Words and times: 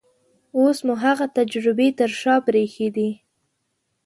اوس 0.57 0.77
مو 0.85 0.93
هغه 1.05 1.25
تجربې 1.37 1.87
تر 1.99 2.11
شا 2.21 2.35
پرېښې 2.47 2.87
دي. 2.95 3.09